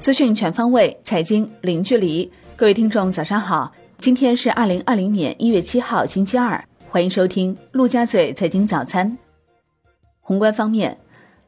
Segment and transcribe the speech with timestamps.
[0.00, 2.30] 资讯全方位，财经零距离。
[2.56, 3.72] 各位听众，早上好！
[3.96, 6.62] 今天是二零二零年一月七号，星期二。
[6.90, 9.16] 欢迎收听陆家嘴财经早餐。
[10.20, 10.98] 宏观方面，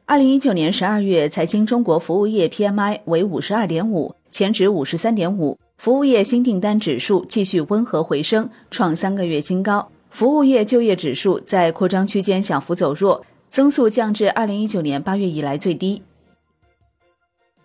[0.05, 9.87] 二零一九年十二月财经中国服务业 PMI 为五十二点五，前值五十三点五，服务业新订单指数继续温和回升，创三个月新高。
[10.09, 13.23] 服务业就业指数在扩张区间小幅走弱，
[13.55, 16.03] 增速降至二零一九年八月以来最低。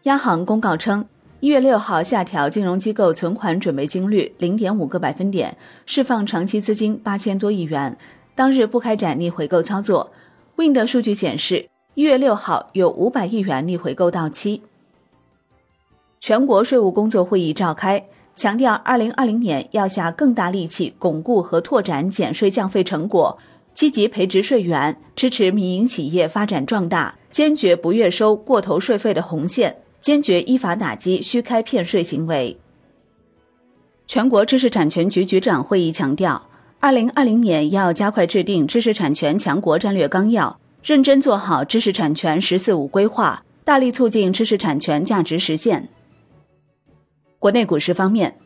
[0.04, 1.04] 央行公告称。
[1.40, 7.98] 一月六号下调金融机构存款准备金率零点五个百分点，释放长期资金八千多亿元。
[8.36, 10.12] 当日不开展逆回购操作。
[10.56, 14.62] Wind 数据显示，一月六号有五百亿元逆回购到期。
[16.20, 23.36] 全国税务工作会议召开，强调二零二零年要下更大力气巩固和拓展减税降费成果，
[23.80, 29.74] 积极培植税源，支持民营企业发展壮大，坚决不越收过头税费的红线。
[30.02, 32.58] 坚决依法打击虚开骗税行为。
[34.06, 36.46] 全国知识产权局局长会议强调，
[36.78, 45.88] 二零二零年要加快制定知识产权强国战略纲要，认真做好知识产权“十四五”规划，大力促进知识产权价值实现。
[47.38, 48.36] 国内股市方面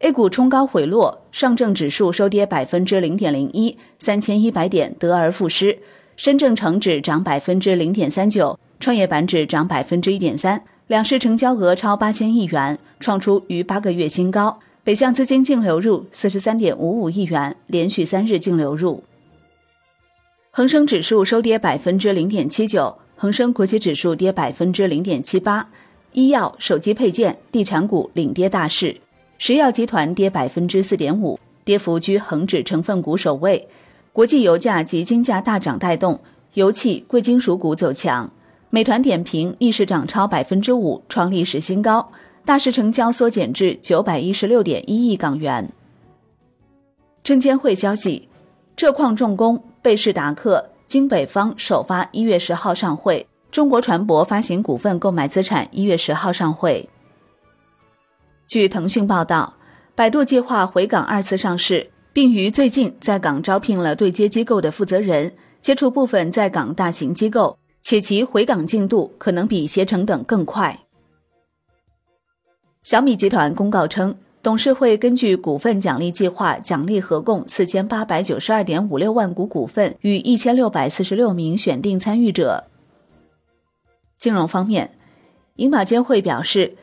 [0.00, 5.78] ，A 股冲高回落，上证指数收跌百分之零点零一，三千一百点得而复失；
[6.16, 10.62] 深证成指涨百分之零点三九，创业板指涨百分之一点三。
[10.86, 14.58] 两市成交额超八千亿元，创出逾八个月新高。
[14.82, 19.02] 北向资金净流入四十三点五五亿元，连续三日净流入。
[20.50, 25.68] 恒生指数收跌百分之零点七九，恒生国际指数跌百分之零点七八。
[26.12, 28.96] 医药、手机配件、地产股领跌大市，
[29.38, 33.68] 石药集团跌百分之四点五，跌幅居恒指成分股首位。
[34.12, 36.18] 国际油价及金价大涨带动，
[36.54, 38.28] 油气、贵金属股走强。
[38.70, 42.10] 美团点评逆势涨超百分之五，创历史新高，
[42.44, 45.70] 大市成交缩减至九百一十六点一亿港元。
[47.22, 48.28] 证监会消息，
[48.76, 56.88] 浙矿重工、贝氏达克、京北方首发一月十号上会，中国船舶发行股份购买资产一月十号上会。
[58.48, 59.58] 据腾讯报道，
[59.94, 67.58] 百度计划回港二次上市，并于最近在港招聘了对接机构的负责人，接触部分在港大型机构。
[67.82, 70.78] 且其回港进度可能比携程等更快。
[72.82, 82.64] 小米集团公告称，董事会根据股份奖励计划奖励合共四千八百九十二点五六万股股份与一千六百四十六名选定参与者。
[84.18, 84.96] 金融方面，
[85.56, 86.76] 银保监会表示，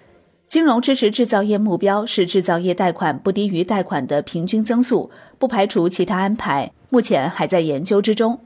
[0.47, 8.39] 金融支持制造业目标是制造业贷款不低于贷款的平均增速，不排除其他安排，目前还在研究之中。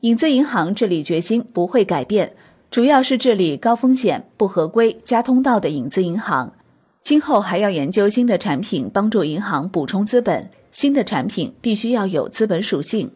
[0.00, 2.34] 影子银行治理决心不会改变，
[2.70, 6.52] 主要是治理高风险、不合规、加通道的影子银行。
[7.02, 10.50] 今后还要研究新的产品，帮助银行补充资本。
[10.72, 13.10] 新的产品必须要有资本属性。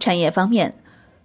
[0.00, 0.74] 产业方面，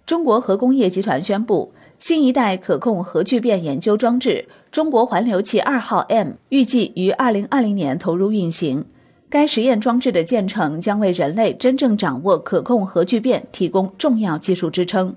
[0.04, 8.84] 中国核工业集团宣布，新一代可控核聚变研究装置“中国环流器二号 M” 预计于二零二零年投入运行。
[9.30, 15.16] 该实验装置的建成将为人类真正掌握可控核聚变提供重要技术支撑。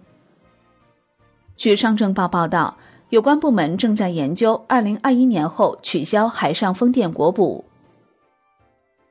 [1.55, 2.77] 据上证报报道，
[3.09, 7.65] 有关部门正在研究2021年后取消海上风电国补。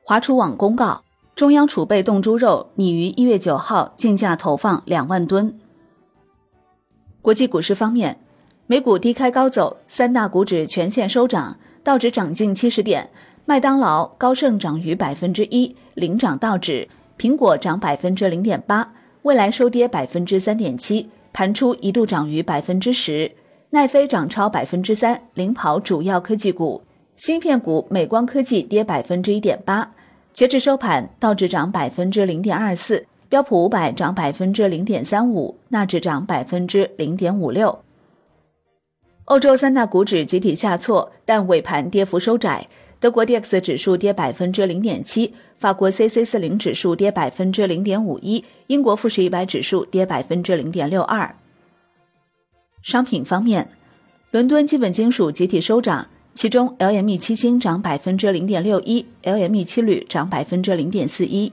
[0.03, 1.03] 华储网公告，
[1.35, 5.57] 中央储备冻猪肉拟于一月九号竞价投放两万吨。
[7.21, 8.17] 国际股市方面，
[8.67, 13.09] 美股低开高走，三大股指全线收涨，道指涨近七十点。
[13.45, 23.31] 麦当劳、高盛涨逾百分之一，领涨道指；苹果涨百分之零点八，未来收跌百分之三点七，盘初一度涨逾百分之十。
[23.69, 26.81] 奈飞涨超百分之三，领跑主要科技股。
[27.15, 29.91] 芯片股美光科技跌百分之一点八。
[30.33, 37.79] 截至收盘，道指涨百分之零点二四，标普五百涨百分之零点三五，纳指涨百分之零点五六。
[39.25, 42.67] 欧洲三大股指集体下挫，但尾盘跌幅收窄。
[42.99, 51.35] 德国 D X 指数跌百分之零点七，法国 C C 四零指数跌百分之零点五一，英国富时一百指数跌百分之零点六二。
[52.81, 53.69] 商品方面，
[54.31, 61.51] 伦敦基本金属集体收涨，其中 L M E 七锌涨百分之零点六一，L M E 七铝涨百分之零点四一。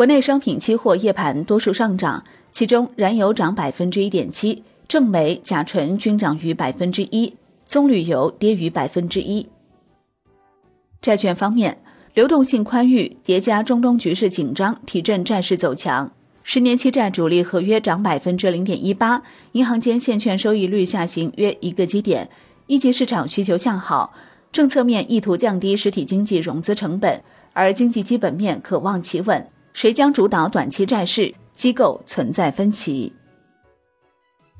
[0.00, 7.34] 国内商品期货夜盘多数上涨，其中燃油涨百分之一点七，正煤、甲醇均涨逾百分之一，
[7.66, 9.46] 棕榈油跌逾百分之一。
[11.02, 11.82] 债券方面，
[12.14, 16.10] 流动性宽裕叠加中东局势紧张，提振债市走强。
[16.42, 22.26] 十年期债主力合约涨百分之零点一八，银行间现券收益率下行约一个基点。
[22.68, 24.14] 一级市场需求向好，
[24.50, 29.46] 政策面意图降低实体经济融资成本，而经济基本面可望企稳。
[29.72, 31.34] 谁将主导短期债市？
[31.54, 33.12] 机构存在分歧。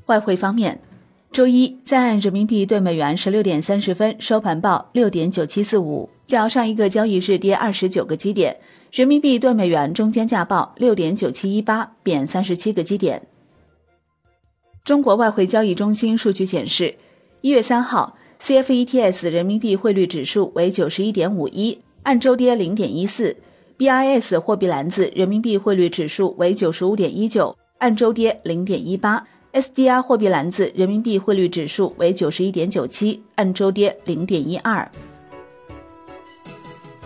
[0.05, 0.79] 外汇方面，
[1.31, 8.55] 周一在岸人民币对美元十六点三十分收盘报六点九七四五，较上一个交易日跌二十九个基点。
[8.91, 13.25] 人民币对美元中间价报六点九七一八，贬三十七个基点。
[14.83, 16.95] 中国外汇交易中心数据显示，
[17.41, 23.37] 一月三号，CFETS 人民币汇率指数为九十一点五一，按周跌零点一四
[23.81, 34.87] ；BIS 货币篮子人民币汇率指数为九十五点一九，按周跌零点一八；SDR 货币篮子人民币汇率指数为九十一点九七，按周跌零点一二。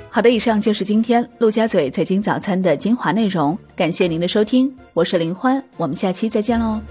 [0.10, 6.82] 好的，以上就是今天陆家嘴财经早餐的精华内容，感谢您的收听，我是林欢，我们下期再见喽。